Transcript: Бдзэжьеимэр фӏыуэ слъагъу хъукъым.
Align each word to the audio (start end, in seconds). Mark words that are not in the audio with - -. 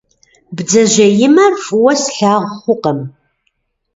Бдзэжьеимэр 0.55 1.53
фӏыуэ 1.63 1.93
слъагъу 2.03 2.57
хъукъым. 2.61 2.99